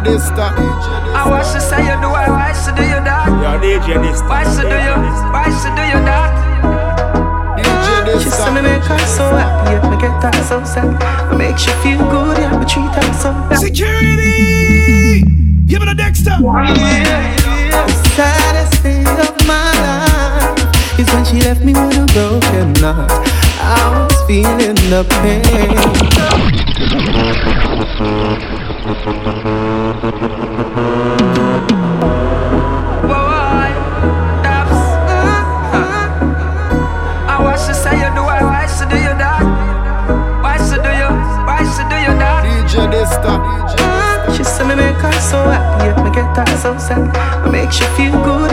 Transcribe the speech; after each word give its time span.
DJ 0.00 0.16
Dysta. 0.16 0.48
I 1.14 1.28
want 1.28 1.44
to 1.44 1.60
say 1.60 1.80
you 1.80 1.96
do 2.00 2.08
I 2.08 2.30
why 2.30 2.52
should 2.52 2.74
do 2.76 2.82
you 2.82 3.00
that? 3.04 3.28
Yo, 3.28 3.58
DJ 3.60 3.98
Dysta. 4.00 4.28
Why 4.28 4.44
should 4.44 4.68
do 4.68 4.76
you? 4.76 4.96
Why 5.32 5.44
should 5.60 5.74
do 5.76 5.82
you 5.82 6.00
that? 6.04 6.32
DJ 8.06 8.22
She 8.22 8.30
say 8.30 8.50
me 8.54 8.62
make 8.62 8.82
her 8.82 8.98
so 8.98 9.24
happy, 9.36 9.72
yet 9.72 9.84
me 9.90 9.96
get 10.00 10.22
her 10.22 10.32
so 10.44 10.64
sad. 10.64 11.02
I 11.02 11.36
make 11.36 11.58
she 11.58 11.70
feel 11.82 11.98
good, 12.10 12.38
yeah, 12.38 12.56
me 12.56 12.64
treat 12.64 12.88
her 12.88 13.12
so 13.14 13.32
bad. 13.48 13.58
Security! 13.58 15.22
Give 15.66 15.82
it 15.82 15.88
a 15.88 15.94
Dexter! 15.94 16.36
The 16.40 17.88
saddest 18.16 18.82
thing 18.82 19.06
of 19.06 19.46
my 19.46 19.72
life 19.84 20.98
is 20.98 21.08
when 21.12 21.24
she 21.24 21.40
left 21.40 21.62
me 21.62 21.72
with 21.74 21.98
a 21.98 22.06
broken 22.14 22.74
heart. 22.76 23.10
I 23.60 24.06
was 24.08 24.16
feeling 24.26 24.80
the 24.88 25.04
pain. 25.20 25.40
So 28.90 28.96
she 47.76 47.86
feel 47.96 48.12
good, 48.24 48.50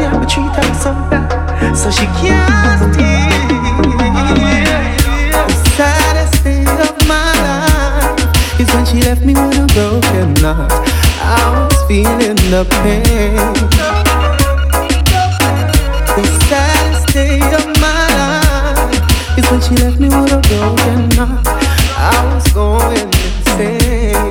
feeling 11.88 12.36
the 12.52 12.68
pain. 12.84 13.54
The 16.16 16.26
saddest 16.48 17.14
day 17.14 17.40
of 17.40 17.66
my 17.80 18.04
life 18.20 19.40
is 19.40 19.46
when 19.50 19.62
she 19.62 19.76
left 19.84 20.00
me 20.00 20.10
with 20.10 20.36
a 20.36 20.42
broken 20.52 21.12
heart. 21.16 21.48
I 21.96 22.20
was 22.34 22.48
going 22.52 23.08
insane. 23.08 24.28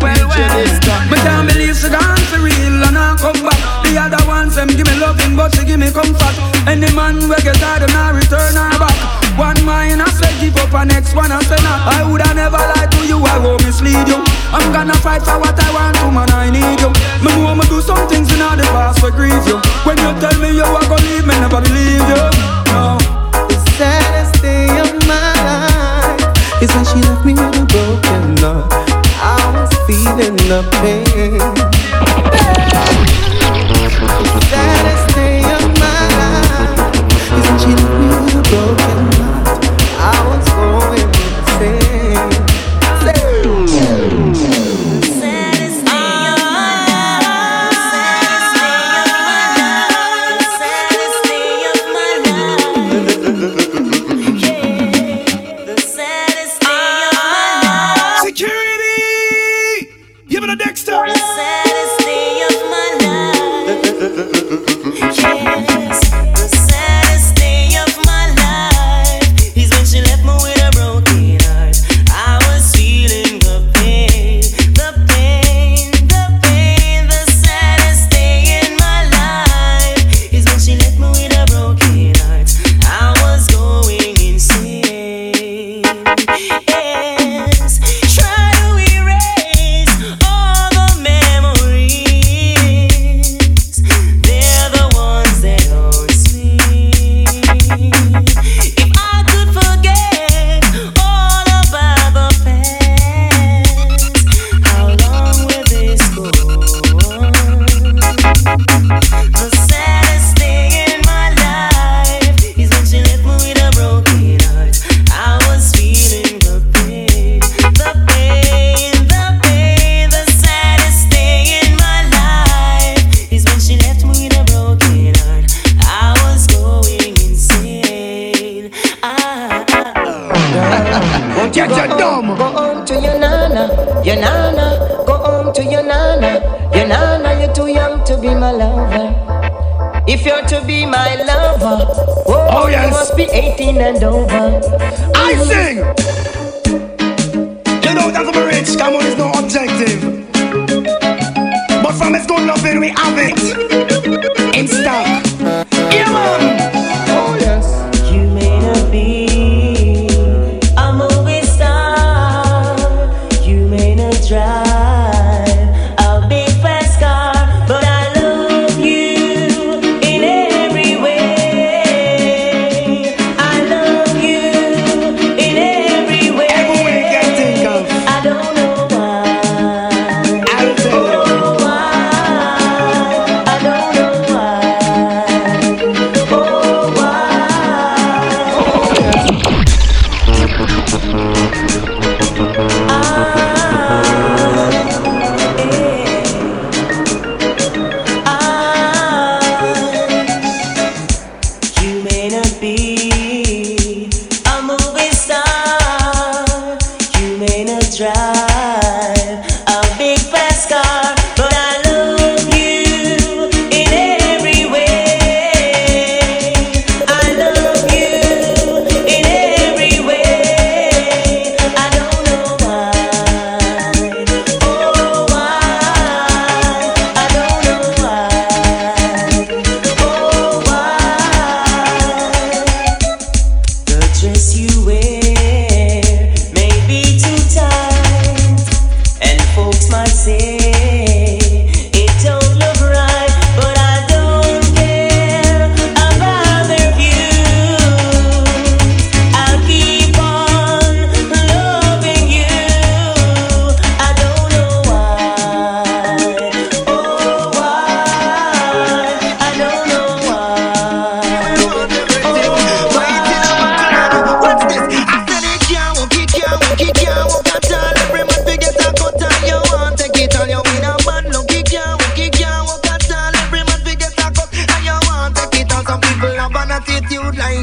Well, 0.00 0.28
well, 0.32 1.10
Me 1.10 1.16
can't 1.20 1.44
believe 1.52 1.76
she 1.76 1.88
gone 1.92 2.24
for 2.32 2.40
real 2.40 2.80
and 2.88 2.96
I 2.96 3.16
come 3.20 3.36
back. 3.44 3.60
The 3.84 3.98
other 4.00 4.24
ones 4.26 4.54
them 4.56 4.68
give 4.68 4.86
me 4.86 4.96
loving, 4.98 5.36
but 5.36 5.54
she 5.54 5.64
give 5.66 5.80
me 5.80 5.90
comfort. 5.90 6.36
Any 6.66 6.88
man 6.94 7.20
we 7.28 7.36
get 7.44 7.56
tired 7.60 7.82
and 7.82 7.92
I 7.92 8.16
return 8.16 8.56
her 8.56 8.78
back. 8.80 8.96
One 9.36 9.60
mind 9.64 10.00
I 10.00 10.08
say 10.08 10.32
give 10.40 10.56
up, 10.56 10.72
and 10.72 10.88
next 10.88 11.14
one 11.14 11.30
I 11.32 11.42
say 11.42 11.60
nah. 11.62 11.84
I 11.84 12.02
woulda 12.08 12.32
never 12.34 12.56
lied 12.56 12.74
to 12.76 12.77
you, 13.18 13.26
I 13.26 13.38
won't 13.38 13.64
mislead 13.64 14.06
you. 14.06 14.22
I'm 14.54 14.72
gonna 14.72 14.94
fight 14.94 15.22
for 15.22 15.38
what 15.38 15.58
I 15.58 15.68
want 15.74 15.96
to, 15.98 16.10
man. 16.10 16.30
I 16.30 16.50
need 16.50 16.80
you. 16.80 16.90
Me 17.22 17.34
know 17.42 17.54
me 17.54 17.66
do 17.68 17.80
some 17.82 18.08
things 18.08 18.30
in 18.32 18.38
the 18.38 18.66
past 18.70 19.00
for 19.00 19.10
grieve 19.10 19.46
you. 19.46 19.58
When 19.84 19.98
you 19.98 20.14
tell 20.22 20.38
me 20.38 20.54
you 20.54 20.62
are 20.62 20.86
gonna 20.86 21.02
leave 21.02 21.26
me, 21.26 21.34
never 21.42 21.60
believe 21.60 22.06
you. 22.06 22.22
No. 22.70 22.98
The 23.50 23.58
saddest 23.76 24.40
day 24.42 24.70
of 24.78 24.94
my 25.06 25.34
life 25.42 26.62
is 26.62 26.70
when 26.74 26.84
she 26.86 26.98
left 27.02 27.24
me 27.26 27.34
with 27.34 27.58
a 27.58 27.66
broken 27.66 28.36
heart. 28.38 28.70
I 29.20 29.42
was 29.54 29.70
feeling 29.86 30.38
the 30.46 30.62
pain. 30.78 31.38
The 34.34 34.40
saddest 34.46 35.06
day 35.14 35.42
of 35.42 35.66
my 35.82 36.00
life 36.18 36.78
is 37.34 37.44
when 37.50 37.58
she 37.62 37.70
left 37.74 37.94
me 37.98 38.06
with 38.08 38.38
a 38.38 38.42
broken 38.46 39.00
heart. 39.18 39.47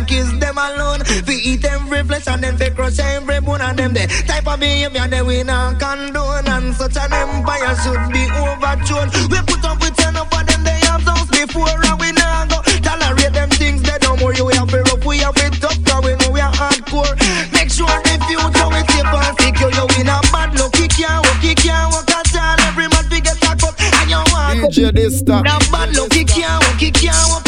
kiss 0.05 0.31
them 0.39 0.57
alone. 0.57 1.01
We 1.27 1.35
eat 1.35 1.65
every 1.65 2.03
flesh 2.03 2.27
and 2.27 2.43
then 2.43 2.57
we 2.57 2.69
crush 2.69 2.99
every 2.99 3.39
bone 3.41 3.61
And 3.61 3.77
them. 3.77 3.93
The 3.93 4.07
type 4.27 4.47
of 4.47 4.59
behavior 4.59 5.07
that 5.07 5.25
we 5.25 5.43
not 5.43 5.79
condone. 5.79 6.47
And 6.47 6.73
such 6.75 6.97
an 6.97 7.11
empire 7.13 7.75
should 7.83 8.03
be 8.13 8.23
overthrown. 8.29 9.09
We 9.29 9.39
put 9.45 9.63
up 9.65 9.81
with 9.81 9.97
enough 9.99 10.31
of 10.31 10.43
them, 10.45 10.63
they 10.63 10.79
have 10.85 11.03
those 11.05 11.29
before 11.29 11.69
and 11.69 11.97
we 11.99 12.11
now 12.13 12.45
go 12.45 12.61
tolerate 12.85 13.33
them 13.33 13.49
things. 13.49 13.81
They 13.81 13.97
don't 13.99 14.21
worry, 14.21 14.41
we 14.41 14.53
have 14.55 14.69
it 14.73 14.83
rough, 14.87 15.05
we 15.05 15.17
have 15.25 15.37
it 15.37 15.53
tough, 15.59 15.77
cause 15.85 16.01
we 16.05 16.13
know 16.21 16.31
we 16.31 16.39
are 16.41 16.53
hardcore. 16.53 17.13
Make 17.53 17.69
sure 17.73 17.89
the 17.89 18.15
future 18.29 18.69
we 18.69 18.81
keep 18.93 19.09
on 19.09 19.33
secure. 19.41 19.71
You 19.73 19.85
in 20.01 20.09
a 20.09 20.17
bad 20.31 20.53
luck, 20.59 20.73
we 20.77 20.87
can't 20.87 21.19
walk, 21.25 21.41
we 21.41 21.53
can't 21.55 21.89
walk 21.91 22.09
at 22.13 22.29
all. 22.37 22.57
Every 22.69 22.87
man 22.93 23.05
we 23.09 23.19
get 23.21 23.39
back 23.41 23.61
up 23.63 23.73
and 23.79 24.09
you 24.09 24.21
want 24.31 24.73
DJ 24.73 24.93
this 24.93 25.21
time. 25.23 25.43
Bad 25.43 25.93
luck, 25.97 26.09
we 26.13 26.23
can't 26.23 26.61
walk, 26.63 26.79
we 26.79 26.91
can't 26.91 27.17
walk. 27.29 27.44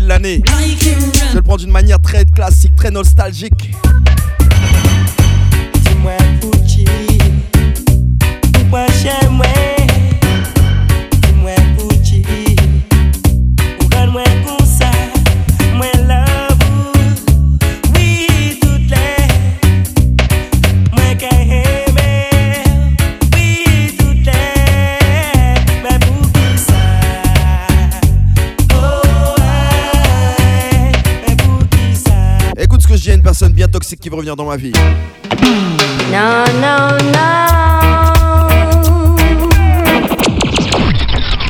de 0.00 0.08
l'année. 0.08 0.42
Je 1.30 1.36
le 1.36 1.42
prends 1.42 1.56
d'une 1.56 1.70
manière 1.70 2.00
très 2.00 2.24
classique, 2.24 2.74
très 2.76 2.90
nostalgique. 2.90 3.72
revenir 34.14 34.36
dans 34.36 34.46
ma 34.46 34.56
vie. 34.56 34.72
Non, 36.12 36.44
non, 36.60 36.96
non. 37.12 37.20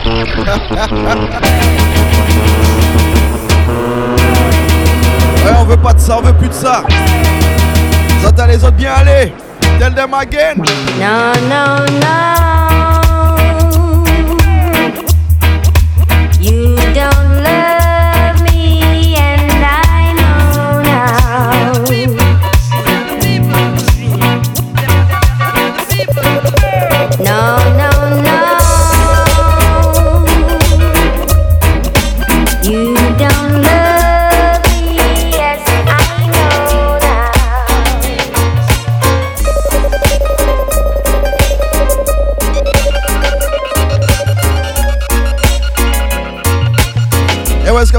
ouais, 5.45 5.53
on 5.59 5.65
veut 5.65 5.77
pas 5.77 5.93
de 5.93 6.01
ça, 6.01 6.19
on 6.19 6.23
veut 6.23 6.33
plus 6.33 6.49
de 6.49 6.55
ça. 6.55 6.83
Ça 8.23 8.33
t'a 8.33 8.47
les 8.47 8.65
autres 8.65 8.73
bien 8.73 8.93
aller. 8.93 9.35
Tell 9.79 9.95
them 9.95 10.15
again. 10.15 10.63
Non, 10.99 11.33
non, 11.49 11.85
non. 12.01 12.74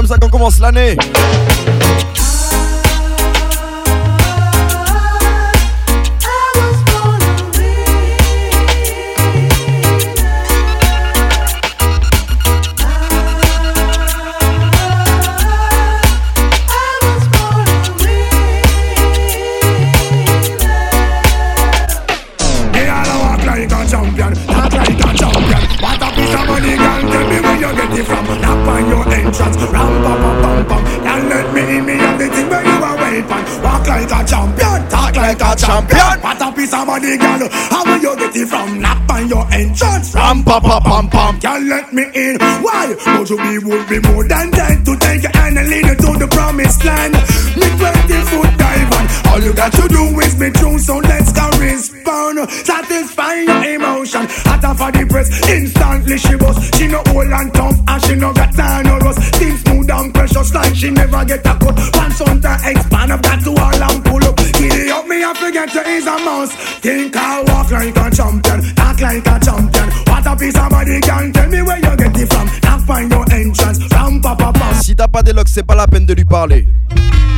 comme 0.06 0.14
ça 0.14 0.18
qu'on 0.20 0.30
commence 0.30 0.60
l'année. 0.60 0.96
Pam 40.46 40.62
pam 40.62 40.82
pam 40.82 41.08
pam. 41.08 41.40
Can't 41.40 41.66
let 41.66 41.92
me 41.92 42.04
in. 42.14 42.38
Why? 42.38 42.94
Cause 43.04 43.30
you 43.30 43.36
be 43.36 43.58
would 43.66 43.88
be 43.88 43.98
more 44.08 44.26
than 44.28 44.50
time 44.52 44.84
to 44.84 44.96
take 44.96 45.22
your 45.22 45.32
hand 45.34 45.58
and 45.58 45.68
lead 45.68 45.86
you 45.86 45.96
to 45.96 46.18
the 46.22 46.28
promised 46.30 46.84
land. 46.84 47.14
Me 47.58 47.66
twenty 47.76 48.18
foot 48.30 48.52
dive. 48.56 48.86
All 49.26 49.42
you 49.42 49.52
got 49.52 49.72
to 49.72 49.88
do 49.88 50.02
is 50.20 50.34
be 50.36 50.50
true, 50.50 50.78
so 50.78 50.98
let's 50.98 51.32
go. 51.32 51.46
Satisfy 52.46 53.42
your 53.42 53.64
emotion. 53.74 54.26
Hot 54.46 54.64
off 54.64 54.80
of 54.80 54.92
the 54.92 55.06
press, 55.06 55.28
instantly 55.48 56.18
she 56.18 56.36
was. 56.36 56.56
She 56.76 56.86
no 56.86 57.02
old 57.10 57.26
and 57.26 57.52
tough, 57.52 57.78
and 57.88 58.02
she 58.04 58.14
no 58.14 58.32
got 58.32 58.52
time 58.54 58.86
or 58.86 59.06
us. 59.08 59.18
Things 59.38 59.60
smooth 59.62 59.90
and 59.90 60.12
precious 60.14 60.54
like 60.54 60.74
she 60.74 60.90
never 60.90 61.24
get 61.24 61.40
a 61.40 61.54
cut. 61.58 61.76
Pants 61.92 62.20
on 62.20 62.40
to 62.40 62.52
expand 62.64 63.12
up, 63.12 63.22
got 63.22 63.40
to 63.42 63.50
all 63.50 63.82
and 63.82 64.04
pull 64.04 64.24
up. 64.24 64.36
Giddy 64.36 64.90
up, 64.90 65.06
me 65.06 65.24
I 65.24 65.34
forget 65.34 65.68
to 65.72 65.82
ease 65.90 66.06
a 66.06 66.18
mouse. 66.22 66.52
Think 66.80 67.16
I 67.16 67.42
walk 67.42 67.70
like 67.70 67.96
a 67.96 68.10
champion, 68.14 68.60
talk 68.74 69.00
like 69.00 69.26
a 69.26 69.36
find 72.86 73.10
your 73.10 73.24
entrance 73.32 73.82
from 73.88 74.20
Papa 74.22 74.52
Pam. 74.52 74.74
Si 74.82 74.94
t'as 74.94 75.08
pas 75.08 75.22
d'éloque, 75.22 75.48
c'est 75.48 75.66
pas 75.66 75.74
la 75.74 75.86
peine 75.86 76.06
de 76.06 76.14
lui 76.14 76.24
parler. 76.24 76.68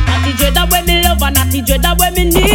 Natty 0.05 0.33
dread 0.37 0.53
that 0.53 0.69
way 0.71 0.83
me 0.85 1.01
love 1.03 1.21
and 1.23 1.33
natty 1.33 1.61
dread 1.61 1.81
that 1.81 1.97
way 1.97 2.11
me 2.11 2.29
need. 2.29 2.45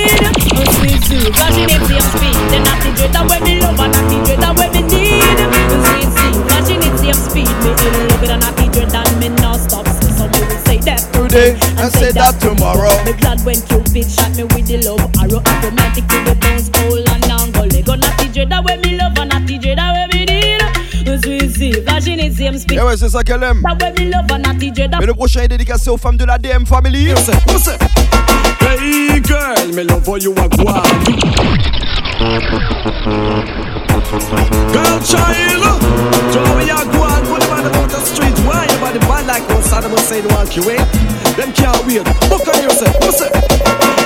Oh 0.54 0.64
sweet 0.78 1.02
sweet, 1.02 1.34
cause 1.34 1.54
she 1.54 1.66
needs 1.66 1.86
same 1.90 2.06
speed. 2.14 2.36
The 2.50 2.58
natty 2.62 2.90
dread 2.94 3.12
that 3.12 3.26
way 3.28 3.40
me 3.42 3.60
love 3.60 3.80
and 3.80 3.92
natty 3.92 4.16
dread 4.22 4.40
that 4.40 4.54
way 4.54 4.68
me 4.70 4.82
need. 4.86 5.22
Oh 5.22 5.82
sweet 5.90 6.10
sweet, 6.14 6.36
cause 6.48 6.68
she 6.68 6.76
needs 6.78 7.00
same 7.02 7.18
speed. 7.18 7.50
Me 7.66 7.70
in 7.74 7.94
love 8.08 8.20
with 8.20 8.30
a 8.30 8.36
natty 8.38 8.66
dread 8.70 8.94
and 8.94 9.18
me 9.18 9.28
not 9.42 9.58
stop. 9.58 9.86
So 10.14 10.28
me 10.30 10.40
will 10.46 10.62
say 10.62 10.78
that 10.86 11.02
Today 11.12 11.58
and 11.82 11.90
say 11.90 12.12
that 12.12 12.38
tomorrow. 12.38 12.94
Me 13.04 13.12
glad 13.18 13.40
when 13.42 13.58
Cupid 13.66 14.06
shot 14.06 14.30
me 14.38 14.44
with 14.54 14.70
the 14.70 14.78
love 14.86 15.02
arrow. 15.18 15.42
Automatic 15.42 16.06
to 16.06 16.18
the 16.30 16.34
bones, 16.38 16.70
pull 16.70 17.02
and 17.02 17.22
down, 17.26 17.50
go 17.50 17.66
leg. 17.66 17.88
Oh 17.88 17.96
natty 17.98 18.28
dread 18.30 18.50
that 18.50 18.62
way 18.62 18.76
me 18.78 18.94
love 18.98 19.13
sweet, 22.25 22.25
cause 22.25 22.25
she 22.25 22.28
needs 22.28 22.38
same 22.38 22.59
speed. 22.59 22.81
Ouais, 22.81 22.97
c'est 22.97 23.09
ça 23.09 23.23
qu'elle 23.23 23.43
aime. 23.43 23.62
That 23.62 23.81
way 23.83 24.04
me 24.04 24.11
love 24.11 24.31
and 24.31 24.43
natty 24.43 24.71
dread 24.71 24.90
that 24.93 25.00
Mais 25.00 25.07
le 25.07 25.14
prochain 25.14 25.43
est 25.43 25.49
dédicacé 25.49 25.90
aux 25.90 25.97
femmes 25.97 26.16
de 26.16 26.25
la 26.25 26.38
DM 26.38 26.64
Family. 26.66 27.09
Hey 28.61 29.21
girl, 29.21 29.73
me 29.75 29.85
love 29.85 30.07
how 30.07 30.16
you 30.16 30.33
a 30.33 30.49
go 30.49 30.64
Girl 34.73 35.00
child, 35.00 35.35
to 36.33 36.40
how 36.40 36.61
you 36.61 36.75
a 36.75 36.85
go 36.93 37.02
on. 37.02 37.23
Put 37.26 37.40
them 37.40 37.75
on 37.76 37.88
the 37.88 38.00
street, 38.00 38.38
why 38.47 38.66
you 38.71 38.78
body 38.81 38.99
bad 39.00 39.26
like 39.26 39.43
how 39.49 39.61
Saddam 39.61 39.90
Hussein 39.90 40.26
want 40.28 40.57
you 40.57 40.62
in. 40.71 40.85
Them 41.37 41.52
can't 41.52 41.85
wait, 41.87 42.04
book 42.28 42.47
on 42.49 42.62
yourself, 42.62 42.97
what's 43.00 43.21
it? 43.21 43.33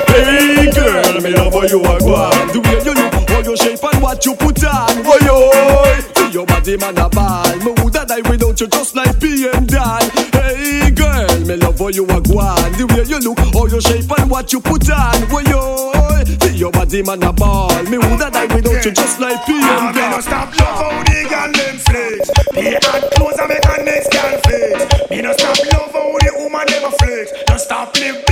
Hey 0.08 0.70
girl, 0.72 1.20
me 1.20 1.30
love 1.30 1.52
how 1.52 1.62
you 1.62 1.80
a 1.80 1.98
go 2.00 2.14
on. 2.14 2.48
The 2.48 2.60
way 2.60 2.82
you 2.84 2.94
look, 2.94 3.28
how 3.30 3.40
you 3.40 3.56
shape 3.56 3.84
and 3.84 4.02
what 4.02 4.24
you 4.24 4.34
put 4.34 4.64
on. 4.64 5.02
Boy, 5.02 5.18
oh, 5.30 6.00
see 6.16 6.30
your 6.32 6.46
body 6.46 6.76
man 6.78 6.98
a 6.98 7.08
ball. 7.08 7.56
Me 7.58 7.72
die 8.08 8.28
without 8.28 8.58
you 8.60 8.66
just 8.66 8.96
like 8.96 9.20
PM 9.20 9.66
Dan 9.66 10.00
Hey 10.32 10.90
girl, 10.90 11.28
me 11.46 11.56
love 11.56 11.78
how 11.78 11.88
you 11.88 12.04
a 12.04 12.20
go 12.20 12.40
on 12.40 12.72
The 12.72 12.86
way 12.88 13.04
you 13.04 13.20
look, 13.20 13.38
how 13.38 13.66
you 13.66 13.80
shape 13.80 14.10
and 14.18 14.30
what 14.30 14.52
you 14.52 14.60
put 14.60 14.88
on 14.90 15.28
Boy, 15.28 15.44
oh, 15.52 16.24
see 16.42 16.56
your 16.56 16.72
body 16.72 17.02
man 17.02 17.22
a 17.22 17.32
ball 17.32 17.70
Me 17.84 17.98
woulda 17.98 18.30
die 18.30 18.48
without 18.54 18.84
you 18.84 18.90
just 18.90 19.20
like 19.20 19.44
PM 19.44 19.60
Ah, 19.62 19.92
me 19.94 20.00
no 20.00 20.10
Dan 20.10 20.22
stop 20.22 20.48
love 20.58 20.80
how 20.80 21.02
the 21.04 21.18
girl 21.28 21.52
them 21.52 21.76
flex. 21.78 22.20
Me 22.56 22.76
hot 22.82 23.04
clothes 23.12 23.38
and 23.38 23.48
make 23.48 23.64
a 23.64 23.84
next 23.84 24.10
girl 24.10 24.34
flex. 24.40 25.10
Me 25.10 25.20
no 25.20 25.32
stop 25.32 25.58
love 25.72 25.92
how 25.92 26.18
the 26.18 26.32
woman 26.40 26.66
them 26.66 26.90
flex. 26.98 27.32
No 27.48 27.56
stop 27.56 27.94
live 27.96 28.27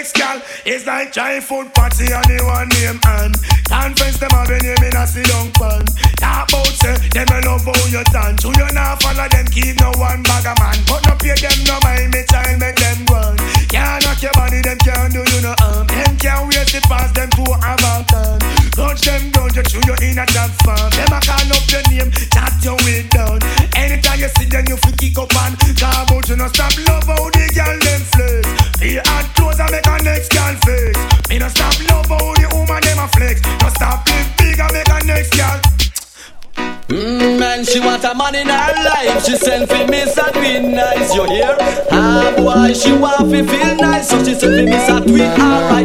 next 0.00 0.16
girl. 0.16 0.40
It's 0.64 0.86
like 0.86 1.12
giant 1.12 1.44
food 1.44 1.68
party 1.74 2.08
and 2.08 2.24
the 2.24 2.40
one 2.48 2.72
name 2.72 2.96
and 3.20 3.36
conference 3.68 4.16
them 4.16 4.32
have 4.32 4.48
a 4.48 4.56
name 4.56 4.80
in 4.80 4.96
a 4.96 5.04
sit 5.04 5.28
down 5.28 5.52
pan. 5.60 5.84
Talk 6.16 6.48
about 6.48 6.72
say 6.72 6.96
them 7.12 7.28
a 7.28 7.38
love 7.44 7.68
how 7.68 7.76
you 7.92 8.00
dance. 8.08 8.40
Who 8.40 8.48
you 8.48 8.68
not 8.72 8.96
follow 9.04 9.28
them 9.28 9.44
keep 9.52 9.76
no 9.76 9.92
one 10.00 10.24
bag 10.24 10.48
a 10.48 10.56
man. 10.56 10.80
But 10.88 11.04
no 11.04 11.12
pay 11.20 11.36
them 11.36 11.58
no 11.68 11.76
mind 11.84 12.16
me 12.16 12.24
child 12.32 12.56
make 12.56 12.80
them 12.80 13.04
run. 13.12 13.36
Can't 13.68 14.00
knock 14.00 14.24
your 14.24 14.32
body 14.32 14.64
them 14.64 14.80
can't 14.80 15.12
do 15.12 15.20
you 15.20 15.40
no 15.44 15.52
harm. 15.60 15.84
Them 15.84 16.16
can't 16.16 16.48
waste 16.48 16.80
it 16.80 16.84
past 16.88 17.12
them 17.12 17.28
to 17.36 17.44
have 17.60 17.84
a 17.84 17.92
turn. 18.08 18.40
Touch 18.72 19.04
them 19.04 19.28
down, 19.36 19.52
you 19.52 19.64
chew 19.68 19.84
you 19.84 19.96
in 20.00 20.16
a 20.16 20.24
job 20.32 20.48
farm. 20.64 20.88
Them 20.96 21.12
a 21.12 21.20
call 21.20 21.52
up 21.52 21.64
your 21.68 21.84
name, 21.92 22.08
chat 22.32 22.56
your 22.64 22.80
way 22.88 23.04
down. 23.12 23.36
Anytime 23.76 24.16
you 24.16 24.32
see 24.32 24.48
them, 24.48 24.64
you 24.64 24.80
feel 24.80 24.96
kick 24.96 25.20
up 25.20 25.28
and 25.44 25.60
talk 25.76 26.08
about 26.08 26.24
you 26.24 26.40
no 26.40 26.48
stop 26.48 26.72
love 26.88 27.04
how 27.04 27.28
the 27.36 27.44
girl 27.52 27.76
them 27.84 28.00
flex. 28.16 28.59
Feel 28.80 29.02
hot 29.04 29.28
clothes 29.36 29.60
and 29.60 29.70
make 29.70 29.84
a 29.84 30.02
next 30.02 30.32
girl 30.32 30.56
flex. 30.64 31.28
Me 31.28 31.36
no 31.36 31.48
stop 31.52 31.76
love 31.92 32.08
how 32.08 32.32
the 32.32 32.48
woman 32.48 32.80
them 32.80 32.96
a 32.96 33.06
flex. 33.12 33.44
No 33.60 33.68
stop 33.76 34.08
live 34.08 34.32
big 34.40 34.56
make 34.56 34.88
a 34.88 35.04
next 35.04 35.36
girl. 35.36 35.60
Mm, 36.88 37.38
man, 37.38 37.62
she 37.62 37.78
want 37.78 38.02
a 38.08 38.14
man 38.16 38.34
in 38.40 38.48
her 38.48 38.72
life. 38.80 39.20
She 39.28 39.36
send 39.36 39.68
for 39.68 39.84
me, 39.84 40.08
tweet 40.08 40.64
nice. 40.72 41.12
You 41.12 41.28
hear? 41.28 41.56
Ah, 41.92 42.32
boy, 42.32 42.72
she 42.72 42.96
want 42.96 43.28
to 43.28 43.44
feel 43.44 43.76
nice, 43.76 44.08
so 44.08 44.16
she 44.24 44.32
send 44.32 44.56
for 44.56 44.64
me, 44.64 44.80
tweet 45.12 45.28
alright. 45.36 45.84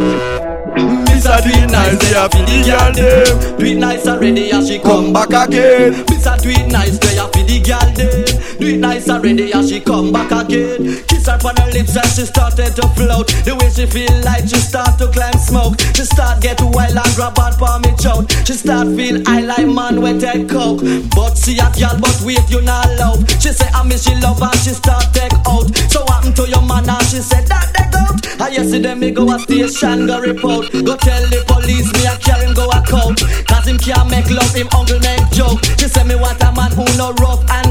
Miss 1.11 1.27
a 1.27 1.35
nice, 1.67 1.99
they 1.99 2.15
a 2.15 2.29
feel 2.31 2.47
the 2.47 2.63
girl 2.63 2.93
them. 2.95 3.59
Tweet 3.59 3.77
nice 3.77 4.07
already, 4.07 4.51
and 4.51 4.65
she 4.65 4.79
come 4.79 5.11
back 5.11 5.35
again. 5.35 5.91
Miss 6.07 6.25
a 6.25 6.37
tweet 6.39 6.71
nice, 6.71 6.97
they 6.99 7.17
a 7.19 7.27
feel 7.27 7.43
the 7.43 7.59
girl 7.59 7.91
them. 7.91 8.44
Do 8.59 8.67
it 8.67 8.77
nice 8.79 9.09
already, 9.09 9.51
and 9.51 9.67
she 9.67 9.79
come 9.79 10.11
back 10.11 10.31
again. 10.31 11.03
Kiss 11.07 11.27
her 11.27 11.37
on 11.43 11.55
her 11.57 11.69
lips, 11.71 11.95
and 11.95 12.07
she 12.15 12.23
started 12.23 12.75
to 12.75 12.87
float. 12.95 13.27
The 13.43 13.51
way 13.59 13.69
she 13.69 13.85
feel 13.85 14.15
like 14.23 14.47
she 14.47 14.55
start 14.63 14.97
to 14.99 15.07
climb 15.11 15.35
smoke. 15.35 15.75
She 15.95 16.05
start 16.07 16.41
get 16.41 16.61
wild 16.61 16.95
and 16.95 17.11
grab 17.15 17.37
out 17.39 17.59
for 17.59 17.75
me 17.83 17.91
choke. 17.99 18.31
She 18.47 18.53
start 18.53 18.87
feel 18.95 19.19
I 19.27 19.41
like 19.41 19.67
man 19.67 20.01
with 20.01 20.21
take 20.21 20.47
coke. 20.47 20.79
But 21.11 21.35
she 21.35 21.59
a 21.59 21.67
girl, 21.75 21.99
but 21.99 22.15
wait 22.23 22.47
you 22.47 22.61
not 22.63 22.87
love. 22.95 23.27
She 23.43 23.51
say 23.51 23.67
I 23.75 23.83
miss 23.83 24.07
she 24.07 24.15
love 24.23 24.41
and 24.41 24.55
she 24.63 24.71
start 24.71 25.11
take 25.11 25.35
out. 25.51 25.67
So 25.91 26.07
happen 26.07 26.31
to 26.39 26.47
your 26.47 26.63
man 26.63 26.87
and 26.87 27.05
she 27.11 27.19
said 27.19 27.47
that 27.51 27.75
they 27.75 27.91
out. 27.91 28.15
I 28.39 28.55
yesterday 28.55 28.95
me 28.95 29.11
go 29.11 29.27
a 29.35 29.39
station 29.39 30.07
go 30.07 30.19
report. 30.23 30.71
Go 30.71 30.95
tell 30.95 31.23
the 31.27 31.43
police 31.43 31.91
me 31.91 32.07
a 32.07 32.15
carry 32.23 32.47
him 32.47 32.55
go 32.55 32.71
a 32.71 32.79
court. 32.87 33.19
Cause 33.51 33.67
him 33.67 33.77
can't 33.77 34.07
make 34.07 34.31
love, 34.31 34.55
him 34.55 34.71
uncle 34.71 34.99
make 35.03 35.27
joke. 35.35 35.59
She 35.75 35.91
say 35.91 36.07
me 36.07 36.15
want 36.15 36.39
a 36.39 36.51
man 36.55 36.71
who 36.71 36.87
no 36.95 37.11
rough 37.19 37.43
and. 37.51 37.64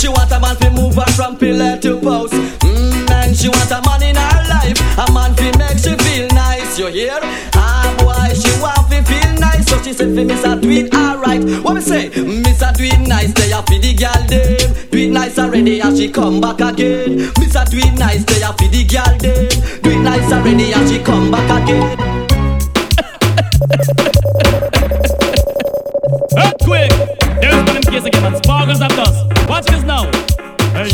She 0.00 0.08
want 0.08 0.32
a 0.32 0.40
man 0.40 0.56
to 0.56 0.70
move 0.70 0.94
her 0.94 1.04
from 1.12 1.36
pillar 1.36 1.76
to 1.80 2.00
post. 2.00 2.32
Mm, 2.32 3.06
man, 3.10 3.34
she 3.34 3.48
want 3.48 3.70
a 3.70 3.82
man 3.84 4.02
in 4.02 4.16
her 4.16 4.48
life. 4.48 4.80
A 4.96 5.12
man 5.12 5.34
fi 5.36 5.52
make 5.58 5.76
she 5.76 5.92
feel 5.92 6.26
nice. 6.32 6.78
You 6.78 6.86
hear? 6.86 7.18
Ah 7.52 7.84
boy, 8.00 8.32
she 8.32 8.48
want 8.62 8.88
fi 8.88 9.02
feel 9.04 9.34
nice. 9.38 9.68
So 9.68 9.76
she 9.82 9.92
said 9.92 10.14
fi 10.16 10.24
miss 10.24 10.42
a 10.42 10.58
tweet 10.58 10.94
alright. 10.94 11.44
What 11.62 11.74
me 11.74 11.82
say? 11.82 12.08
Miss 12.16 12.62
a 12.62 12.72
tweet 12.72 12.98
nice. 13.00 13.34
They 13.34 13.52
a 13.52 13.60
fi 13.60 13.76
the 13.76 13.92
girl 13.92 14.24
them. 14.26 14.88
Tweet 14.90 15.10
nice 15.12 15.38
already 15.38 15.80
and 15.80 15.94
she 15.94 16.08
come 16.10 16.40
back 16.40 16.60
again. 16.62 17.30
Miss 17.38 17.54
a 17.54 17.66
tweet 17.66 17.92
nice. 17.98 18.24
They 18.24 18.40
a 18.40 18.54
fi 18.56 18.68
the 18.68 18.84
girl 18.88 19.18
them. 19.20 19.82
Tweet 19.82 19.98
nice 20.00 20.32
already 20.32 20.72
and 20.72 20.88
she 20.88 20.98
come 21.00 21.30
back 21.30 21.62
again. 21.62 21.98
Earthquake! 26.40 26.96
There's 27.42 27.54
one 27.54 27.76
in 27.76 27.82
case 27.82 28.04
again, 28.06 28.22
man. 28.22 28.36
Sparkles 28.42 28.78
dust. 28.78 29.09
Watch 29.60 29.72
this 29.72 29.84
now. 29.84 30.04
Hey, 30.72 30.88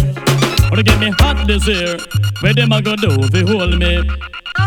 to 0.74 0.82
get 0.82 0.98
me 0.98 1.10
hot 1.20 1.46
this 1.46 1.68
year. 1.68 1.98
Where 2.40 2.52
them 2.52 2.72
a 2.72 2.82
go 2.82 2.96
do 2.96 3.16
they 3.28 3.42
hold 3.42 3.78
me? 3.78 4.02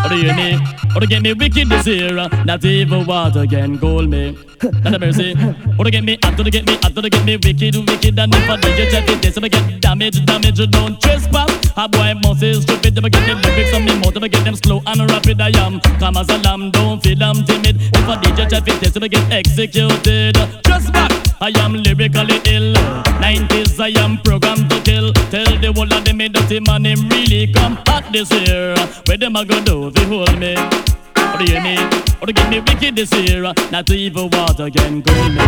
Hear 0.10 0.36
me? 0.36 0.58
Or 0.96 1.06
get 1.06 1.22
me 1.22 1.34
wicked 1.34 1.70
this 1.70 1.86
year. 1.86 2.16
Not 2.46 2.66
even 2.66 3.06
water 3.06 3.46
can 3.46 3.78
cool 3.78 4.08
me. 4.08 4.38
Not 4.84 4.96
a 4.96 5.00
mercy. 5.00 5.36
Or 5.78 5.86
get 5.86 6.04
me 6.04 6.18
or 6.26 6.32
to 6.32 6.50
get 6.50 6.66
me 6.66 6.76
or 6.84 6.90
to 6.90 7.10
get 7.10 7.26
me 7.26 7.38
wicked, 7.38 7.76
wicked. 7.76 8.20
And 8.20 8.34
if 8.34 8.50
I 8.50 8.58
DJ 8.58 8.90
check 8.92 9.10
it, 9.10 9.22
this, 9.22 9.38
I 9.38 9.48
get 9.48 9.82
damage, 9.82 10.26
damage, 10.26 10.70
don't 10.72 11.00
trespass. 11.00 11.72
A 11.78 11.88
boy 11.88 12.14
must 12.24 12.44
is 12.44 12.64
stupid, 12.64 12.96
them 12.96 13.06
get 13.06 13.26
the 13.26 13.36
lyrics 13.36 13.74
on 13.74 13.86
me 13.86 13.96
mouth, 14.00 14.14
them 14.14 14.24
get 14.24 14.44
them 14.44 14.56
slow 14.56 14.82
and 14.86 15.10
rapid. 15.12 15.40
I 15.40 15.50
am 15.66 15.80
calm 16.00 16.18
as 16.18 16.30
a 16.30 16.38
lamb, 16.40 16.72
don't 16.72 17.02
feel 17.02 17.24
I'm 17.24 17.46
timid. 17.46 17.78
If 17.80 18.10
I 18.10 18.18
DJ 18.18 18.50
check 18.50 18.68
it, 18.68 18.80
this, 18.82 18.98
I 18.98 19.08
get 19.08 19.32
executed. 19.32 20.36
Just 20.66 20.92
back, 20.92 21.12
I 21.40 21.52
am 21.60 21.74
lyrically 21.74 22.42
ill. 22.46 22.74
90s, 23.24 23.80
I 23.80 23.98
am 24.04 24.18
programmed 24.18 24.70
to 24.72 24.82
kill. 24.82 25.14
Tell 25.32 25.46
the 25.46 25.72
whole 25.74 25.94
of 25.94 26.04
them 26.04 26.18
me 26.18 26.28
dirty 26.28 26.60
man, 26.60 26.86
him 26.86 27.08
really 27.08 27.54
come 27.54 27.78
hot 27.88 28.12
this 28.12 28.32
year. 28.32 28.76
Where 29.08 29.18
them 29.18 29.36
a 29.38 29.46
go 29.46 29.64
do 29.64 29.79
if 29.88 29.94
they 29.94 30.06
hold 30.06 30.38
me? 30.38 30.56
Or 31.16 31.38
to 31.38 31.46
hear 31.46 31.62
me, 31.62 31.78
or 32.22 32.28
to 32.28 32.34
get 32.34 32.50
me 32.50 32.60
wicked 32.60 32.98
year. 33.14 33.42
Not 33.72 33.90
even 33.90 34.30
water 34.30 34.70
can 34.70 35.02
cool 35.02 35.30
me. 35.30 35.44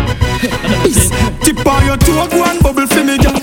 Tip 1.44 1.66
on 1.66 1.86
your 1.86 1.98
toe, 1.98 2.28
and 2.32 2.62
bubble 2.64 2.88
for 2.88 3.04
me, 3.04 3.18
girl. 3.18 3.34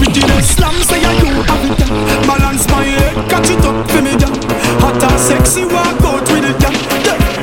Wicked 0.00 0.44
slam, 0.44 0.74
say 0.82 1.04
I 1.04 1.12
you 1.18 1.42
have 1.42 1.64
it, 1.64 1.78
girl. 1.78 2.26
Balance 2.26 2.66
my 2.68 2.84
head, 2.84 3.30
catch 3.30 3.50
it 3.50 3.64
up 3.64 3.90
for 3.90 4.02
me, 4.02 4.16
girl. 4.16 4.34
Hot 4.80 5.02
and 5.02 5.20
sexy, 5.20 5.64
walk 5.64 6.00
out 6.02 6.26
with 6.32 6.44
it, 6.44 6.58
girl. 6.60 6.76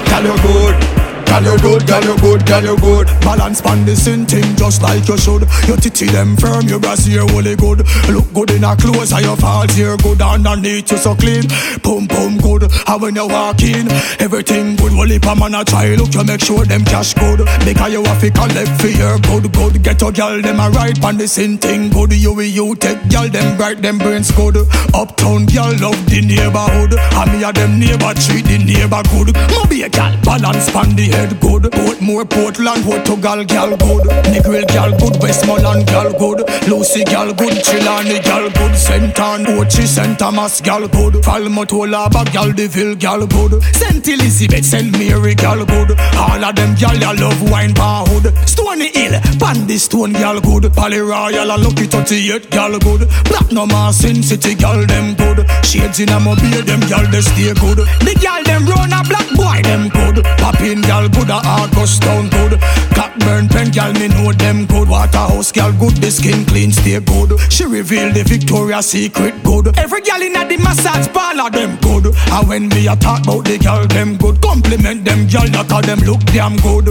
Girl, 0.09 0.23
you 0.23 0.37
good. 0.41 1.04
Girl 1.25 1.43
you 1.43 1.57
good, 1.59 1.87
girl 1.87 2.03
you 2.03 2.17
good, 2.19 2.45
girl 2.45 2.63
you 2.63 2.77
good. 2.77 3.07
Balance 3.21 3.61
pan 3.61 3.85
the 3.85 3.95
same 3.95 4.25
thing 4.25 4.55
just 4.55 4.81
like 4.81 5.07
you 5.07 5.17
should. 5.17 5.43
Your 5.67 5.77
titty 5.77 6.07
them 6.07 6.37
firm, 6.37 6.65
your 6.67 6.79
brassiere 6.79 7.27
holy 7.27 7.55
good. 7.55 7.83
Look 8.09 8.31
good 8.33 8.51
in 8.51 8.63
a 8.63 8.75
clothes 8.75 9.11
and 9.11 9.25
your 9.25 9.35
falls 9.35 9.73
here 9.73 9.97
good 9.97 10.21
underneath 10.21 10.91
you 10.91 10.97
so 10.97 11.13
clean. 11.15 11.43
Pum 11.83 12.07
pum 12.07 12.37
good. 12.37 12.71
And 12.87 13.01
when 13.01 13.15
you 13.15 13.27
walk 13.27 13.61
in, 13.63 13.91
everything 14.19 14.75
good. 14.77 14.93
Well 14.93 15.11
if 15.11 15.25
a 15.25 15.35
man 15.35 15.55
a 15.55 15.65
try 15.65 15.95
look, 15.95 16.13
you 16.13 16.23
make 16.23 16.41
sure 16.41 16.63
them 16.63 16.85
cash 16.85 17.13
good. 17.13 17.39
Because 17.65 17.91
you 17.91 18.03
have 18.03 18.21
to 18.21 18.31
collect 18.31 18.71
for 18.79 18.87
your 18.87 19.19
good 19.19 19.51
good. 19.51 19.83
Get 19.83 20.01
a 20.01 20.11
girl 20.11 20.41
them 20.41 20.59
a 20.59 20.69
ride 20.69 21.01
pan 21.01 21.17
the 21.17 21.27
same 21.27 21.57
thing 21.57 21.89
good. 21.89 22.13
You 22.13 22.33
will 22.33 22.43
you 22.47 22.75
take 22.75 23.09
girl 23.09 23.27
them 23.27 23.57
bright 23.57 23.81
them 23.81 23.97
brains 23.97 24.31
good. 24.31 24.55
Uptown 24.93 25.45
girl 25.47 25.73
love 25.83 25.99
the 26.07 26.21
neighborhood. 26.23 26.95
And 26.95 27.27
me 27.33 27.43
a 27.43 27.51
them 27.51 27.79
neighbor 27.79 28.13
treat 28.15 28.45
the 28.45 28.57
neighbor 28.63 29.03
good. 29.11 29.35
Moby 29.51 29.83
a 29.83 29.89
girl 29.89 30.15
balance 30.23 30.71
pan 30.71 30.95
the 30.95 31.14
head 31.15 31.39
good. 31.39 31.63
Portmore 31.77 32.25
Portland 32.29 32.83
Portugal 32.83 33.43
girl 33.53 33.71
good. 33.85 34.03
Negril 34.31 34.65
girl 34.75 34.91
good. 34.99 35.15
Westmoreland 35.21 35.87
girl 35.87 36.11
good. 36.21 36.39
Lucy 36.69 37.03
girl 37.05 37.33
good. 37.33 37.55
Trelawny 37.67 38.19
girl 38.23 38.49
good. 38.57 38.75
St. 38.75 39.19
Ann 39.19 39.45
Ochi 39.55 39.85
St. 39.95 40.17
Thomas 40.19 40.61
girl 40.61 40.87
good. 40.87 41.23
Falmouth 41.23 41.73
Bag 42.15 42.31
girl 42.33 42.51
Deville 42.51 42.95
girl 42.95 43.25
good. 43.27 43.63
St. 43.81 44.07
Elizabeth 44.07 44.65
St. 44.65 44.91
Mary 44.99 45.35
girl 45.35 45.65
good. 45.65 45.91
All 46.25 46.43
of 46.43 46.55
them 46.55 46.75
girl 46.75 46.97
ya 47.05 47.11
love 47.11 47.41
wine 47.51 47.73
bar 47.73 48.05
hood. 48.07 48.27
Stony 48.47 48.89
Hill 48.93 49.19
Pandy 49.39 49.77
Stone 49.77 50.13
girl 50.13 50.39
good. 50.41 50.71
Pally 50.73 50.99
Royal 50.99 51.51
and 51.51 51.63
Lucky 51.63 51.85
38 51.85 52.49
girl 52.51 52.77
good. 52.79 53.07
Platinum 53.29 53.69
ah, 53.73 53.91
Sin 53.91 54.21
City 54.23 54.55
girl 54.55 54.85
them 54.85 55.15
good. 55.15 55.39
Shades 55.65 55.99
in 55.99 56.09
a 56.09 56.19
mobile 56.19 56.61
them 56.63 56.81
girl 56.91 57.05
they 57.11 57.21
stay 57.21 57.53
good. 57.61 57.79
The 58.07 58.13
girl 58.21 58.43
them 58.43 58.65
run 58.65 58.91
a 58.93 59.01
black 59.07 59.27
boy 59.35 59.61
them 59.63 59.89
good. 59.89 60.23
Poppin 60.39 60.81
good 61.09 61.29
a 61.29 61.39
August 61.43 62.01
town 62.01 62.29
good. 62.29 62.59
Cockburn 62.95 63.47
pen 63.49 63.71
girl 63.71 63.93
me 63.93 64.07
know 64.07 64.31
them 64.31 64.65
good. 64.65 64.89
Waterhouse 64.89 65.51
girl 65.51 65.71
good. 65.73 65.95
The 65.97 66.11
skin 66.11 66.45
clean 66.45 66.71
stay 66.71 66.99
good. 66.99 67.39
She 67.51 67.65
reveal 67.65 68.11
the 68.11 68.23
Victoria's 68.23 68.87
Secret 68.87 69.41
good. 69.43 69.77
Every 69.77 70.01
girl 70.01 70.21
in 70.21 70.35
a 70.35 70.47
the 70.47 70.57
massage 70.57 71.07
parlor 71.09 71.49
them 71.49 71.77
good. 71.81 72.13
And 72.31 72.47
when 72.47 72.69
me 72.69 72.87
a 72.87 72.95
talk 72.95 73.23
about 73.23 73.45
the 73.45 73.57
girl 73.57 73.85
them 73.87 74.17
good, 74.17 74.41
compliment 74.41 75.05
them 75.05 75.27
girl 75.27 75.47
that 75.51 75.71
all 75.71 75.81
them 75.81 75.99
look 75.99 76.21
damn 76.31 76.55
good. 76.57 76.85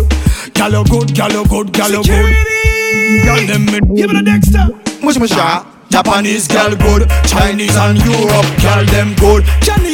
Girl 0.55 0.73
you 0.73 0.85
good, 0.85 1.15
girl 1.17 1.33
you 1.33 1.47
good, 1.49 1.73
girl 1.73 1.91
you 1.91 2.03
good. 2.05 2.31
Girl 3.25 3.47
them 3.47 3.67
me 3.67 3.81
Give 3.97 4.11
me 4.11 4.19
the 4.19 4.25
Dexter. 4.25 4.67
Mush 5.05 5.19
mush 5.19 5.31
ya. 5.31 5.65
Japanese 5.95 6.49
girl 6.49 6.75
good, 6.75 7.09
Chinese 7.31 7.77
and 7.77 7.99
Europe 8.03 8.51
girl 8.59 8.85
them 8.91 9.15
good, 9.15 9.45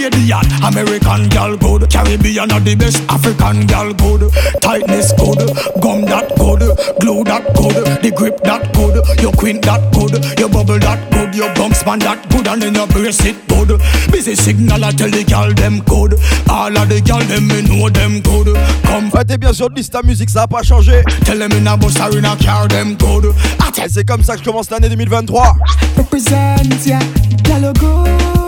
Canadian, 0.01 0.41
American 0.65 1.29
girl 1.29 1.57
good, 1.59 1.91
Caribbean 1.91 2.51
are 2.51 2.61
the 2.61 2.75
best, 2.75 3.03
African 3.11 3.67
girl 3.67 3.93
good, 3.93 4.33
tightness 4.63 5.13
good, 5.13 5.37
gum 5.83 6.09
that 6.09 6.33
good, 6.41 6.61
glue 7.01 7.23
that 7.25 7.45
good, 7.53 7.77
the 8.01 8.11
grip 8.11 8.41
that 8.41 8.73
good, 8.73 8.97
your 9.21 9.33
queen 9.33 9.61
that 9.61 9.93
good, 9.93 10.17
your 10.39 10.49
bubble 10.49 10.79
that 10.79 11.11
good, 11.13 11.35
your 11.35 11.53
bumps 11.55 11.85
man 11.85 11.99
that 11.99 12.17
good, 12.31 12.49
and 12.49 12.63
then 12.63 12.75
your 12.75 12.87
brace 12.87 13.23
it 13.27 13.37
good. 13.49 13.79
Busy 14.11 14.35
signal 14.35 14.83
I 14.83 14.91
tell 14.93 15.11
the 15.11 15.23
girl 15.23 15.53
them 15.53 15.81
good, 15.85 16.17
all 16.49 16.73
of 16.73 16.89
the 16.89 17.03
girl 17.05 17.21
them 17.21 17.49
me 17.49 17.61
know 17.61 17.91
them 17.91 18.21
good. 18.23 18.57
Come 18.85 19.11
Ouais, 19.13 19.25
t'es 19.27 19.37
bien 19.37 19.53
sûr 19.53 19.69
de 19.69 19.75
liste 19.75 19.93
ta 19.93 20.03
musique, 20.03 20.31
ça 20.31 20.43
a 20.45 20.47
pas 20.47 20.63
changé. 20.63 21.03
tell 21.27 21.39
them 21.39 21.53
in 21.53 21.67
a 21.67 21.77
bus 21.77 22.01
or 22.01 22.17
in 22.17 22.25
a 22.25 22.35
car 22.37 22.67
them 22.69 22.97
good. 22.97 23.35
Et 23.77 23.89
c'est 23.89 24.05
comme 24.05 24.23
ça 24.23 24.35
que 24.35 24.41
je 24.41 24.45
commence 24.45 24.71
l'année 24.71 24.89
2023. 24.89 25.57
Represent, 25.99 26.87
yeah. 26.87 27.01
You 27.51 27.73
good, 27.75 28.40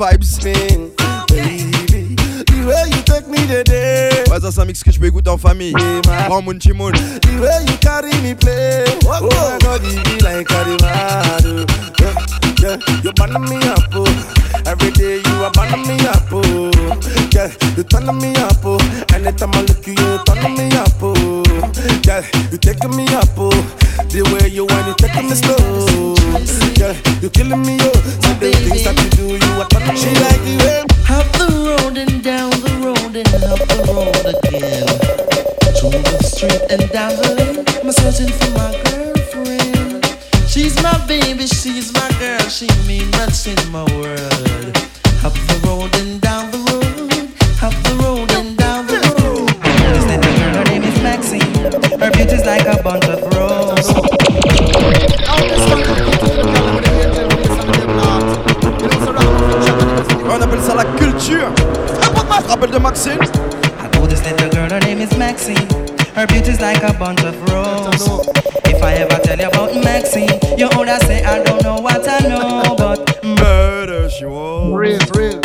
vibes. 0.00 0.24
spin. 0.24 0.90
Baby, 1.28 2.16
the 2.48 2.64
way 2.66 2.88
you 2.88 3.02
take 3.04 3.28
me 3.28 3.36
today. 3.46 4.24
Ça 4.26 4.50
c'est 4.50 4.60
un 4.60 4.64
mix 4.64 4.82
que 4.82 4.90
je 4.90 4.98
peux 4.98 5.06
écouter 5.06 5.28
en 5.28 5.36
famille. 5.36 5.74
Grand 6.26 6.40
Moon 6.40 6.58
Chimoun. 6.58 6.92
The 6.92 7.40
way 7.40 7.64
you 7.68 7.76
carry 7.80 8.14
me 8.22 8.34
play. 8.34 8.84
Oh 9.04 9.28
my 9.28 9.58
god, 9.60 9.82
you 9.84 10.00
be 10.02 10.22
like 10.24 10.48
Karimado. 10.48 11.66
Yeah, 12.00 12.14
yeah, 12.62 12.76
you 13.04 13.12
burn 13.12 13.40
me 13.42 13.56
up. 13.68 13.84
Oh. 13.94 14.40
Every 14.66 14.90
day 14.92 15.20
you 15.24 15.44
are 15.44 15.50
burning 15.52 15.86
me 15.86 15.96
up. 16.06 16.32
Oh. 16.32 16.70
Yeah, 17.32 17.50
you 17.76 17.84
turn 17.84 18.06
me 18.18 18.34
up. 18.36 18.49
I 69.20 69.22
tell 69.22 69.38
you 69.38 69.48
about 69.48 69.74
Maxine, 69.84 70.28
you 70.56 70.68
would 70.76 70.88
say 71.02 71.22
I 71.24 71.42
don't 71.42 71.62
know 71.62 71.76
what 71.76 72.08
I 72.08 72.20
know, 72.26 72.74
but 72.76 73.22
Murder, 73.22 74.08
she 74.08 74.24
was. 74.24 74.72
Real, 74.72 74.98
real. 75.14 75.40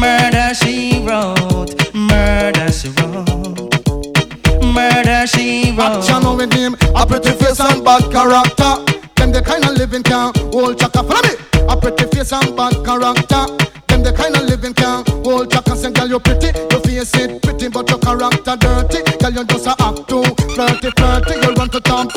murder 0.00 0.54
she 0.54 1.04
wrote, 1.04 1.94
murder 1.94 2.72
she 2.72 2.88
wrote, 2.88 4.64
murder 4.64 5.26
she 5.26 5.72
wrote. 5.76 6.04
Channel 6.06 6.36
with 6.36 6.52
him, 6.52 6.74
a 6.96 7.06
pretty 7.06 7.32
face 7.32 7.60
and 7.60 7.84
bad 7.84 8.10
character. 8.10 8.84
Them 9.16 9.32
the 9.32 9.42
kind 9.44 9.64
of 9.64 9.76
living 9.76 10.02
can 10.02 10.32
hold 10.52 10.78
chaka. 10.78 11.02
Follow 11.02 11.20
me. 11.22 11.34
A 11.68 11.76
pretty 11.76 12.04
face 12.06 12.32
and 12.32 12.56
bad 12.56 12.72
character. 12.84 13.44
Them 13.88 14.02
the 14.02 14.14
kind 14.16 14.34
of 14.34 14.42
living 14.44 14.72
can 14.72 15.04
hold 15.24 15.50
chaka. 15.50 15.76
Say, 15.76 15.92
girl, 15.92 16.08
you 16.08 16.20
pretty, 16.20 16.56
your 16.70 16.80
face 16.80 17.14
it 17.16 17.42
pretty, 17.42 17.68
but 17.68 17.88
your 17.90 17.98
character 17.98 18.56
dirty. 18.56 19.02
Girl, 19.18 19.30
you 19.30 19.44
just 19.44 19.66
a 19.66 19.76
act 19.78 20.08
too 20.08 20.24
flirty, 20.56 20.90
flirty. 20.96 21.34
You 21.46 21.52
run 21.54 21.68
to 21.68 21.80
Tom 21.80 22.08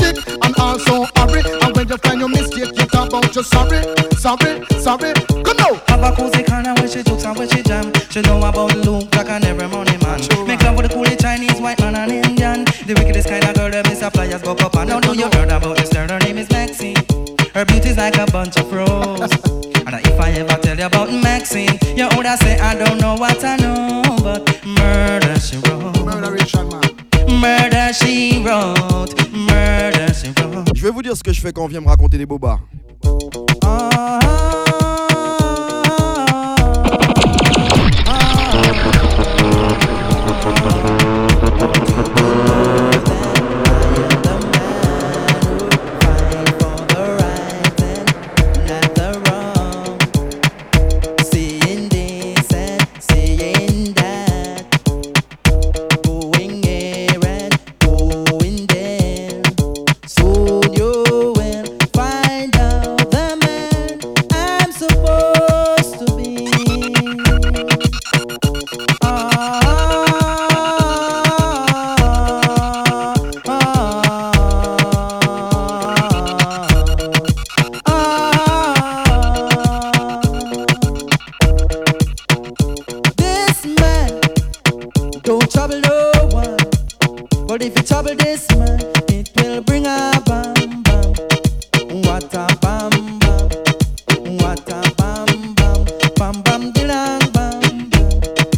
you 3.35 3.43
talk 3.43 3.71
about 3.71 4.03
you 4.11 4.13
sorry, 4.13 4.61
sorry, 4.79 5.13
sorry. 5.13 5.13
Come 5.43 6.03
a 6.03 6.15
cozy 6.15 6.43
corner 6.43 6.73
where 6.75 6.87
she 6.87 7.01
jokes 7.03 7.25
and 7.25 7.37
where 7.37 7.47
she 7.47 7.63
jam. 7.63 7.91
She 8.09 8.21
know 8.21 8.37
about 8.37 8.75
Luke 8.85 9.13
like 9.15 9.29
an 9.29 9.43
every 9.45 9.67
money 9.67 9.97
man. 10.03 10.19
Make 10.45 10.61
love 10.63 10.77
with 10.77 10.91
the 10.91 10.95
coolie 10.95 11.19
Chinese, 11.19 11.59
white 11.59 11.79
man 11.79 11.95
and 11.95 12.11
Indian. 12.11 12.65
The 12.85 12.93
wickedest 12.95 13.27
kind 13.27 13.43
of 13.43 13.55
girl 13.55 13.71
that 13.71 13.87
Miss 13.89 14.01
Flyers 14.01 14.41
go 14.41 14.51
up 14.51 14.75
and 14.75 14.89
down. 14.89 15.01
Know 15.01 15.13
you 15.13 15.25
heard 15.33 15.49
about 15.49 15.77
this 15.77 15.89
girl? 15.91 16.07
Her 16.07 16.19
name 16.19 16.37
is 16.37 16.49
Maxine. 16.51 16.97
Her 17.53 17.65
beauty's 17.65 17.97
like 17.97 18.17
a 18.17 18.25
bunch 18.31 18.57
of 18.57 18.71
and 18.73 19.95
if 20.05 20.19
I 20.19 20.31
ever 20.31 20.61
tell 20.61 20.77
you 20.77 20.85
about 20.85 21.11
Maxine, 21.11 21.77
you 21.95 22.07
would 22.15 22.27
say 22.39 22.59
I 22.59 22.75
don't 22.75 22.99
know 22.99 23.15
what 23.15 23.43
I 23.43 23.57
know, 23.57 24.03
but 24.21 24.45
murder 24.65 25.39
she 25.39 25.57
wrote. 25.57 26.05
Murder 26.05 26.31
Richard, 26.31 26.69
man. 26.69 27.39
Murder 27.39 27.93
she 27.93 28.43
wrote. 28.43 29.13
Murder 29.31 30.13
she 30.13 30.33
wrote. 30.39 30.75
Je 30.75 30.83
vais 30.83 30.91
vous 30.91 31.01
dire 31.01 31.15
ce 31.15 31.23
que 31.23 31.33
je 31.33 31.41
fais 31.41 31.51
quand 31.51 31.63
on 31.63 31.67
vient 31.67 31.81
me 31.81 31.87
raconter 31.87 32.17
des 32.17 32.25
bobards. 32.25 32.61
Seeing 33.03 34.62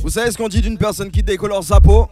Vous 0.04 0.10
savez 0.10 0.32
ce 0.32 0.38
qu'on 0.38 0.48
dit 0.48 0.62
d'une 0.62 0.78
personne 0.78 1.10
qui 1.12 1.24
décolore 1.24 1.64
sa 1.64 1.82
peau? 1.82 2.08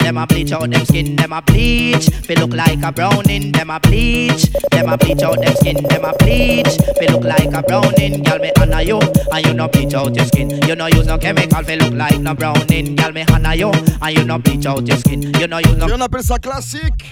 Them 0.00 0.16
a 0.16 0.26
bleach 0.26 0.52
out 0.52 0.70
them 0.70 0.84
skin, 0.84 1.16
them 1.16 1.32
a 1.32 1.42
bleach. 1.42 2.08
Fi 2.08 2.34
look 2.34 2.52
like 2.54 2.82
a 2.82 2.90
browning, 2.90 3.52
them 3.52 3.70
a 3.70 3.78
bleach. 3.78 4.50
Them 4.70 4.88
a 4.88 4.96
bleach 4.96 5.22
out 5.22 5.40
them 5.40 5.54
skin, 5.54 5.82
them 5.84 6.04
a 6.04 6.12
bleach. 6.18 6.76
Fi 6.98 7.06
look 7.12 7.24
like 7.24 7.52
a 7.52 7.62
browning, 7.62 8.22
girl 8.22 8.38
me 8.38 8.50
honor 8.58 8.82
you, 8.82 8.98
and 8.98 9.46
you 9.46 9.54
no 9.54 9.68
bleach 9.68 9.94
out 9.94 10.14
your 10.14 10.24
skin. 10.26 10.50
You 10.66 10.74
no 10.74 10.86
use 10.86 11.06
no 11.06 11.18
chemical, 11.18 11.62
fi 11.62 11.74
look 11.76 11.94
like 11.94 12.18
no 12.20 12.34
browning, 12.34 12.96
girl 12.96 13.12
me 13.12 13.24
honor 13.30 13.54
you, 13.54 13.70
and 13.70 14.18
you 14.18 14.24
no 14.24 14.38
bleach 14.38 14.66
out 14.66 14.86
your 14.86 14.96
skin. 14.96 15.22
You 15.34 15.46
no 15.46 15.58
use 15.58 15.76
no. 15.76 15.86
Yo 15.86 15.96
no 15.96 16.08
pensa 16.08 16.40
classique. 16.40 17.06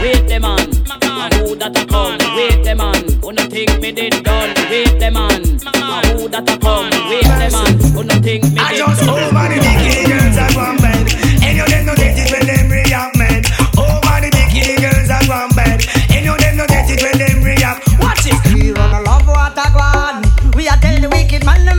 Wait 0.00 0.28
the 0.28 0.38
man, 0.40 0.68
man. 1.00 1.32
who 1.46 1.56
that 1.56 1.76
a 1.76 1.86
come? 1.86 2.18
Wait 2.36 2.62
the 2.64 2.74
man, 2.74 3.20
who 3.22 3.32
no 3.32 3.42
think 3.48 3.80
me 3.80 3.92
did 3.92 4.22
done? 4.22 4.54
Wait 4.70 4.98
the 4.98 5.10
man, 5.10 5.42
man. 5.80 6.18
who 6.18 6.28
that 6.28 6.48
a 6.48 6.58
come? 6.58 6.90
Wait 7.08 7.24
the 7.24 7.48
man, 7.50 7.92
who 7.92 8.04
no 8.04 8.14
think 8.22 8.44
me 8.44 8.50
did 8.50 8.56
done? 8.56 8.64
I 8.64 8.76
just 8.76 9.02
hope 9.02 9.32
all 9.32 9.48
the 9.48 9.60
vegans 9.60 10.90
are 10.90 10.93
of 11.72 11.86
no 11.86 11.94
get 11.94 12.18
it 12.18 12.30
when 12.32 12.46
them 12.46 12.70
react, 12.70 13.16
man. 13.16 13.42
Over 13.78 14.16
the 14.20 14.30
bikini 14.34 14.76
girls 14.80 15.10
are 15.10 15.24
one 15.28 15.50
them 16.36 16.56
no 16.56 16.66
get 16.66 16.90
it 16.90 17.02
when 17.02 17.18
them 17.18 17.42
react. 17.42 17.88
Watch. 18.00 18.26
We 18.52 18.72
run 18.72 18.94
a 18.94 19.00
love 19.02 19.26
water. 19.26 19.68
We 20.56 20.68
are 20.68 20.78
the 21.02 21.08
wicked 21.08 21.44
man. 21.44 21.73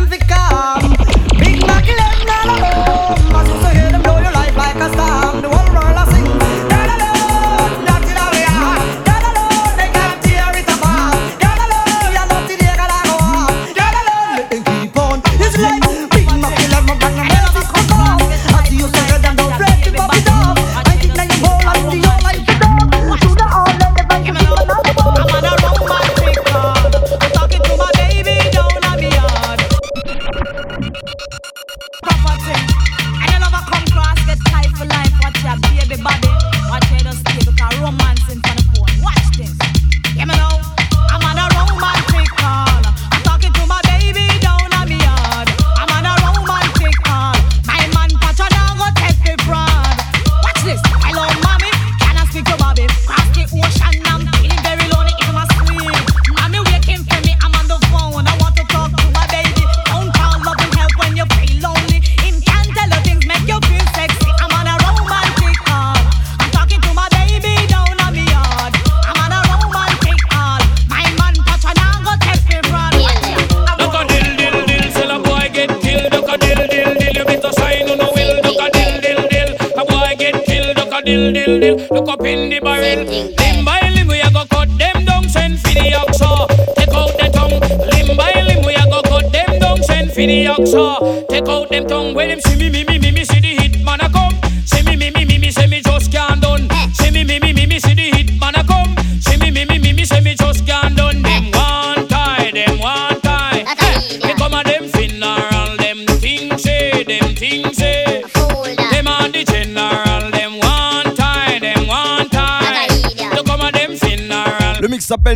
Look 81.96 82.10
up 82.10 82.26
in 82.26 82.50
the 82.50 82.60
barrel. 82.60 83.06
Limb 83.06 83.64
by 83.64 83.80
limb, 83.96 84.10
we 84.10 84.20
a 84.20 84.30
go 84.30 84.44
cut 84.52 84.68
them 84.78 85.06
down, 85.06 85.30
send 85.30 85.58
for 85.62 85.70
the 85.70 85.96
oxa. 85.96 86.76
Take 86.76 86.92
out 86.92 87.16
the 87.16 87.30
tongue. 87.32 87.56
Limb 87.88 88.18
by 88.18 88.34
limb, 88.36 88.66
we 88.66 88.76
a 88.76 88.84
go 88.92 89.02
cut 89.02 89.32
them 89.32 89.60
down, 89.62 89.82
send 89.82 90.10
for 90.12 90.28
the 90.28 90.44
oxa. 90.44 91.26
Take 91.30 91.48
out 91.48 91.70
them 91.70 91.88
tongue, 91.88 92.14
where 92.14 92.28
them 92.28 92.42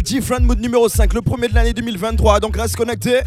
Different 0.09 0.41
Mood 0.41 0.59
numéro 0.59 0.89
5, 0.89 1.13
le 1.13 1.21
premier 1.21 1.47
de 1.49 1.53
l'année 1.53 1.71
2023, 1.71 2.39
donc 2.39 2.57
reste 2.57 2.75
connecté. 2.75 3.21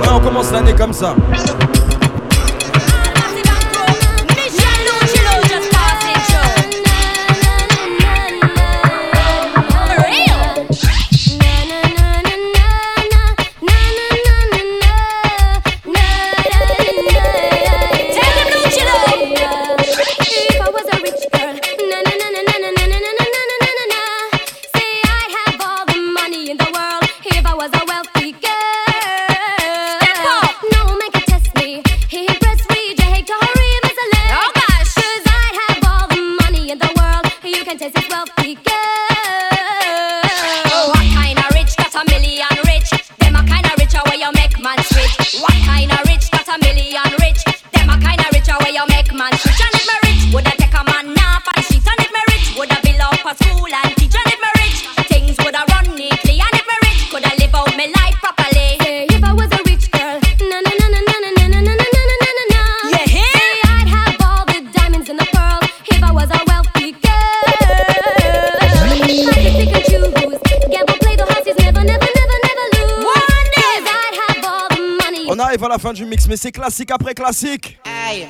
Ouais, 0.00 0.08
on 0.10 0.20
commence 0.20 0.50
l'année 0.50 0.74
comme 0.74 0.94
ça. 0.94 1.14
la 75.76 75.80
fin 75.80 75.92
du 75.92 76.06
mix, 76.06 76.26
mais 76.26 76.38
c'est 76.38 76.52
classique 76.52 76.90
après 76.90 77.12
classique. 77.12 77.78
Aïe. 78.08 78.26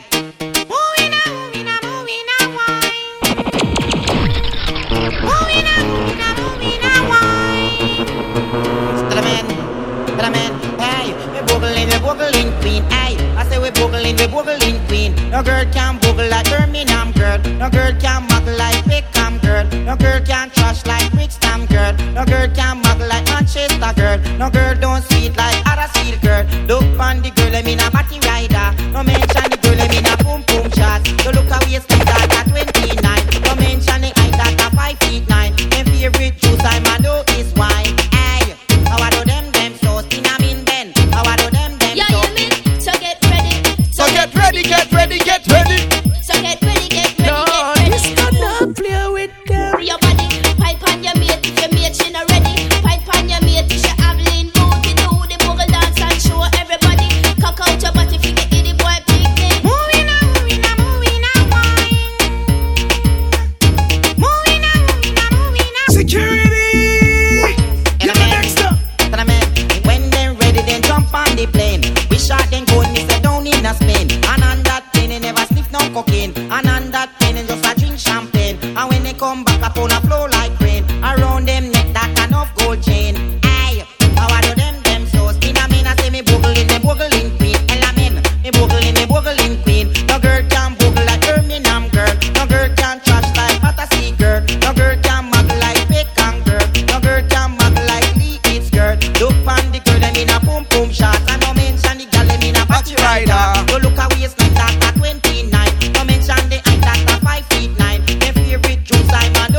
boogling 12.02 12.52
queen, 12.60 12.84
aye. 12.90 13.16
I 13.36 13.44
say 13.48 13.58
we 13.58 13.70
boogling, 13.70 14.16
we 14.18 14.26
boogling 14.26 14.78
queen. 14.88 15.14
No 15.30 15.42
girl 15.42 15.64
can 15.72 15.98
boogle 15.98 16.28
like 16.30 16.46
Birmingham 16.46 17.12
girl. 17.12 17.38
No 17.58 17.68
girl 17.68 17.92
can 18.00 18.26
muggle 18.28 18.56
like 18.58 18.84
Peckham 18.84 19.38
girl. 19.38 19.64
No 19.84 19.96
girl 19.96 20.20
can 20.24 20.50
trash 20.50 20.86
like 20.86 21.10
Brixton 21.12 21.66
girl. 21.66 21.92
No 22.14 22.24
girl 22.24 22.48
can 22.54 22.82
muggle 22.82 23.08
like 23.08 23.26
Manchester 23.26 23.92
girl. 23.96 24.18
No 24.38 24.50
girl 24.50 24.74
don't. 24.80 25.15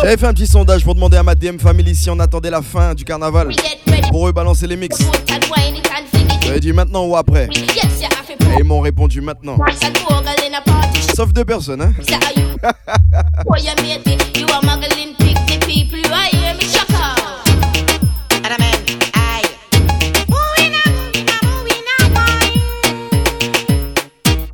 J'avais 0.08 0.22
fait 0.22 0.28
un 0.28 0.34
petit 0.34 0.48
sondage 0.48 0.86
pour 0.86 0.96
demander 0.96 1.18
à 1.18 1.24
ma 1.24 1.36
DM 1.36 1.58
Family 1.58 1.94
si 1.94 2.10
on 2.10 2.18
attendait 2.20 2.50
la 2.50 2.62
fin 2.62 2.96
du 2.96 3.04
carnaval 3.04 3.50
pour 4.10 4.30
eux 4.30 4.32
balancer 4.32 4.66
les 4.66 4.78
mix. 4.78 5.00
J'avais 6.46 6.62
dit 6.62 6.72
maintenant 6.72 7.06
ou 7.08 7.18
après. 7.18 7.50
Et 7.54 8.60
ils 8.60 8.64
m'ont 8.64 8.80
répondu 8.80 9.20
maintenant. 9.20 9.58
Sauf 11.14 11.34
deux 11.34 11.44
personnes, 11.44 11.82
hein. 11.82 11.94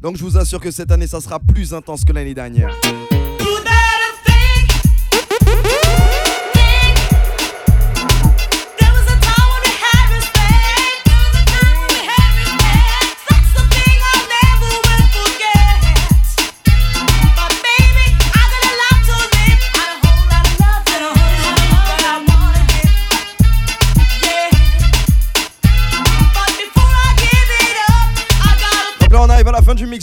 Donc 0.01 0.17
je 0.17 0.23
vous 0.23 0.35
assure 0.35 0.59
que 0.59 0.71
cette 0.71 0.91
année 0.91 1.05
ça 1.05 1.21
sera 1.21 1.37
plus 1.37 1.75
intense 1.75 2.03
que 2.03 2.11
l'année 2.11 2.33
dernière. 2.33 2.71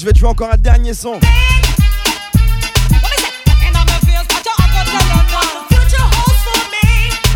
Je 0.00 0.06
vais 0.06 0.12
te 0.12 0.18
jouer 0.18 0.28
encore 0.28 0.48
un 0.50 0.56
dernier 0.56 0.94
son. 0.94 1.20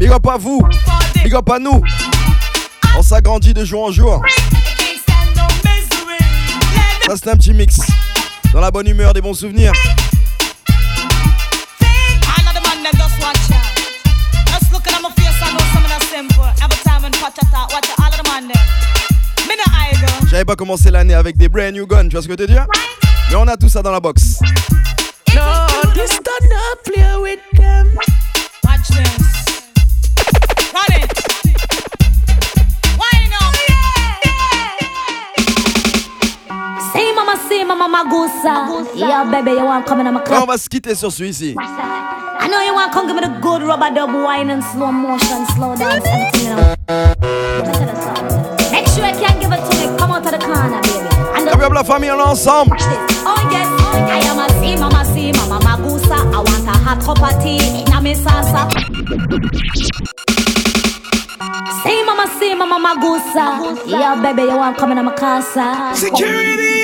Big 0.00 0.11
up 0.11 0.27
à 0.27 0.38
vous, 0.38 0.66
big 1.22 1.35
up 1.35 1.50
à 1.50 1.59
nous. 1.59 1.83
On 2.96 3.03
s'agrandit 3.03 3.53
de 3.53 3.66
jour 3.66 3.85
en 3.85 3.90
jour. 3.90 4.22
Ça 7.07 7.14
c'est 7.16 7.29
un 7.29 7.37
petit 7.37 7.53
mix. 7.53 7.81
Dans 8.55 8.61
la 8.61 8.70
bonne 8.70 8.88
humeur, 8.88 9.12
des 9.12 9.20
bons 9.20 9.35
souvenirs. 9.35 9.72
J'avais 20.35 20.44
pas 20.44 20.57
commencé 20.57 20.90
l'année 20.90 21.14
avec 21.14 21.37
des 21.37 21.49
brand 21.49 21.73
new 21.73 21.87
guns, 21.87 22.09
tu 22.09 22.16
vois 22.16 22.23
ce 22.23 22.27
que 22.27 22.33
je 22.35 22.38
veux 22.40 22.47
te 22.49 22.51
dire 22.51 22.66
Mais 23.31 23.37
on 23.37 23.47
a 23.47 23.57
tout 23.57 23.68
ça 23.68 23.83
dans 23.83 23.92
la 23.92 24.01
box. 24.01 24.40
No, 25.33 25.42
this 25.94 26.11
done 26.11 26.49
not 26.51 26.83
play 26.83 27.16
with 27.23 27.38
them. 27.57 27.87
Watch 28.64 28.88
this. 28.88 29.62
Run 30.75 30.90
it. 30.90 31.12
Wind 32.99 33.33
up. 33.38 33.55
Say 36.92 37.14
mama, 37.14 37.37
say 37.49 37.62
mama, 37.64 37.87
magusa. 37.88 38.97
Yeah, 38.97 39.23
baby, 39.31 39.53
you 39.53 39.64
want 39.64 39.87
come 39.87 40.01
in 40.01 40.07
my 40.12 40.18
Là, 40.18 40.20
club? 40.25 40.42
on 40.42 40.47
va 40.47 40.59
se 40.59 40.68
quitter 40.68 40.97
sur 40.97 41.12
celui-ci. 41.12 41.55
I 42.40 42.49
know 42.49 42.61
you 42.61 42.75
want 42.75 42.90
come 42.92 43.07
give 43.07 43.14
me 43.14 43.23
the 43.23 43.40
good 43.40 43.62
rubber 43.62 43.94
dub 43.94 44.11
wine 44.12 44.51
and 44.51 44.62
slow 44.73 44.90
motion, 44.90 45.47
slow 45.55 45.77
dance, 45.77 46.05
everything 46.05 46.49
you 46.51 46.57
know. 46.57 46.73
And 51.64 51.72
Hop, 51.72 51.79
hop, 51.79 51.88
la 51.88 51.94
famille, 51.94 52.11
on 52.11 52.18
est 52.18 52.22
ensemble. 52.22 52.77
Oh 53.24 53.48
yes, 53.50 53.66
I 53.94 54.20
am 54.29 54.38
a 54.38 54.48
see 54.61 54.77
mama, 54.77 55.03
see 55.03 55.33
mama, 55.33 55.59
magusa. 55.64 56.16
I 56.31 56.37
want 56.37 56.68
a 56.68 56.77
hot 56.77 57.00
cup 57.03 57.22
of 57.22 57.42
tea 57.42 57.57
in 57.81 57.90
a 57.90 58.03
me 58.03 58.14
salsa. 58.14 58.68
Say 61.83 62.05
mama, 62.05 62.27
say 62.38 62.55
mama, 62.55 62.79
magusa. 62.79 63.88
Yeah, 63.88 64.20
baby, 64.20 64.42
you 64.42 64.59
want 64.59 64.77
come 64.77 64.92
in 64.92 65.03
my 65.07 65.14
casa? 65.14 65.92
Security! 65.94 66.83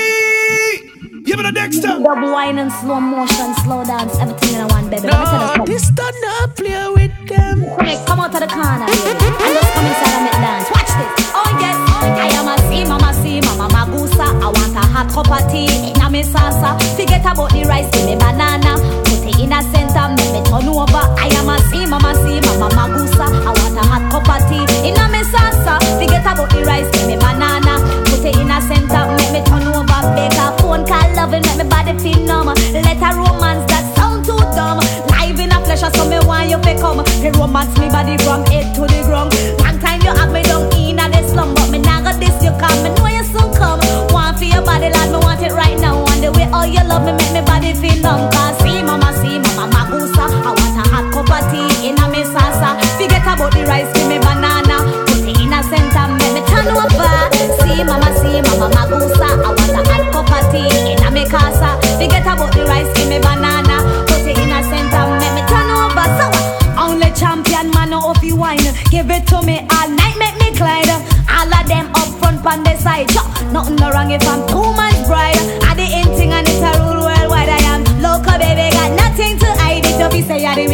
Give 1.25 1.39
it 1.39 1.45
a 1.45 1.51
Dexter. 1.51 1.87
Double 2.01 2.31
wine 2.31 2.57
and 2.57 2.71
slow 2.71 2.99
motion, 2.99 3.53
slow 3.63 3.85
dance, 3.85 4.17
everything 4.17 4.59
in 4.59 4.67
one, 4.69 4.89
baby. 4.89 5.07
Let 5.07 5.19
me 5.19 5.25
tell 5.25 5.51
you 5.51 5.57
No, 5.59 5.65
this 5.65 5.91
done 5.91 6.21
not 6.21 6.55
play 6.55 6.87
with 6.89 7.13
them. 7.29 7.65
Come 7.77 8.05
come 8.07 8.19
out 8.19 8.31
to 8.31 8.39
the 8.39 8.47
corner, 8.47 8.87
baby. 8.87 9.29
And 9.29 9.53
just 9.53 9.73
come 9.75 9.85
inside 9.85 10.15
and 10.17 10.25
make 10.25 10.41
dance. 10.41 10.69
Watch 10.73 10.89
this. 10.97 11.31
Oh 11.37 11.57
yes, 11.61 11.77
I 12.01 12.27
am 12.33 12.47
a 12.47 12.60
a 15.01 15.13
cup 15.13 15.31
of 15.31 15.51
tea 15.51 15.65
in 15.65 16.01
a 16.01 16.09
me 16.09 16.21
salsa. 16.21 16.77
Forget 16.95 17.25
about 17.25 17.49
the 17.51 17.65
rice, 17.65 17.89
give 17.91 18.05
me 18.05 18.15
banana. 18.15 18.77
Put 19.05 19.25
it 19.25 19.39
in 19.41 19.53
a 19.53 19.61
center, 19.73 20.05
make 20.13 20.31
me 20.33 20.41
turn 20.45 20.69
over. 20.69 21.03
I 21.17 21.29
am 21.33 21.49
a 21.49 21.57
see 21.69 21.85
mama, 21.85 22.13
see 22.21 22.39
mama, 22.45 22.69
magusa. 22.77 23.25
I 23.25 23.49
want 23.49 23.77
a 23.77 23.83
hot 23.85 24.05
cup 24.11 24.29
of 24.29 24.41
tea 24.49 24.61
in 24.85 24.97
a 24.97 25.05
me 25.09 25.21
salsa. 25.25 25.81
Forget 25.97 26.21
about 26.21 26.49
the 26.53 26.61
rice, 26.65 26.89
give 26.93 27.07
me 27.07 27.17
banana. 27.17 27.81
Put 28.05 28.25
it 28.25 28.37
in 28.37 28.51
a 28.51 28.61
center, 28.61 29.01
make 29.17 29.33
me 29.33 29.41
turn 29.49 29.65
over. 29.73 30.01
Make 30.13 30.37
a 30.37 30.53
phone 30.61 30.85
call, 30.85 31.07
loving, 31.17 31.41
make 31.49 31.57
me 31.57 31.65
body 31.65 31.97
feel 31.97 32.21
numb. 32.21 32.53
Let 32.73 33.01
a 33.01 33.09
romance 33.17 33.65
that 33.71 33.85
sound 33.95 34.25
too 34.25 34.37
dumb. 34.53 34.79
Live 35.09 35.39
in 35.39 35.51
a 35.51 35.57
flesh, 35.65 35.81
so 35.81 36.05
me 36.05 36.19
want 36.25 36.49
you 36.49 36.61
to 36.61 36.73
come. 36.77 37.01
The 37.01 37.33
romance 37.37 37.73
me 37.79 37.89
body 37.89 38.17
from 38.21 38.45
head 38.45 38.75
to 38.75 38.81
the 38.81 39.01
ground. 39.09 39.33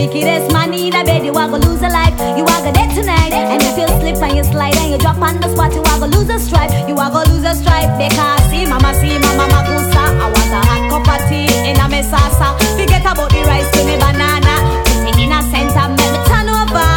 Wickedest 0.07 0.51
man 0.53 0.73
in 0.73 0.95
a 0.95 1.03
bed. 1.03 1.25
You 1.25 1.33
are 1.33 1.47
gonna 1.47 1.67
lose 1.67 1.81
a 1.81 1.89
life. 1.89 2.15
You 2.37 2.43
are 2.43 2.61
gonna 2.63 2.73
dead 2.73 2.95
tonight. 2.95 3.31
And 3.33 3.61
if 3.61 3.77
you 3.77 3.87
slip 3.99 4.21
and 4.23 4.37
you 4.37 4.43
slide 4.43 4.75
and 4.77 4.91
you 4.91 4.97
drop 4.97 5.19
on 5.19 5.39
the 5.39 5.49
spot, 5.49 5.73
you 5.73 5.81
are 5.81 5.99
gonna 5.99 6.15
lose 6.17 6.29
a 6.29 6.39
stripe. 6.39 6.71
You 6.87 6.95
are 6.95 7.11
gonna 7.11 7.29
lose 7.33 7.43
a 7.43 7.55
stripe 7.55 7.91
because 7.97 8.41
see 8.49 8.65
mama, 8.65 8.93
see 8.95 9.19
mama, 9.19 9.45
magusa. 9.51 10.03
I 10.23 10.27
want 10.31 10.55
a 10.55 10.61
hot 10.67 10.83
cup 10.89 11.07
of 11.07 11.19
tea 11.29 11.47
in 11.67 11.77
a 11.79 11.87
me 11.89 12.01
salsa. 12.01 12.55
Forget 12.77 13.03
about 13.03 13.29
the 13.31 13.41
rice, 13.43 13.69
give 13.75 13.85
me 13.85 13.97
banana. 13.97 14.55
Put 14.85 15.11
it 15.11 15.19
in 15.19 15.31
a 15.31 15.41
center, 15.51 15.85
make 15.91 16.11
me 16.13 16.19
turn 16.29 16.47
over. 16.47 16.87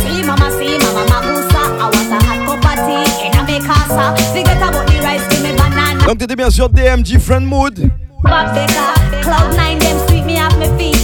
See 0.00 0.24
mama, 0.24 0.48
see 0.56 0.78
mama, 0.80 1.04
magusa. 1.12 1.62
I 1.80 1.86
want 1.92 2.12
a 2.16 2.18
hot 2.24 2.40
cup 2.48 2.64
of 2.64 2.76
tea 2.86 3.28
in 3.28 3.32
a 3.36 3.42
me 3.44 3.60
casa. 3.60 4.16
Forget 4.32 4.56
about 4.56 4.86
the 4.88 4.96
rice, 5.04 5.26
give 5.28 5.42
me 5.42 5.52
banana. 5.52 6.06
Donc 6.06 6.18
t'étais 6.18 6.36
bien 6.36 6.50
sûr 6.50 6.68
DMG 6.68 7.18
Friend 7.18 7.44
Mood. 7.44 7.90
Cloud 8.24 9.56
nine, 9.56 9.78
them 9.78 9.98
sweep 10.08 10.24
me 10.24 10.38
off 10.40 10.56
my 10.58 10.68
feet. 10.78 11.03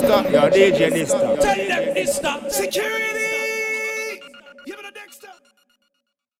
Dysta. 0.00 0.30
Yo, 0.30 0.48
DJ 0.48 0.90
Dysta. 0.90 1.40
Tell 1.40 1.68
them 1.68 1.94
this 1.94 2.16
stop. 2.16 2.50
Secure 2.50 3.17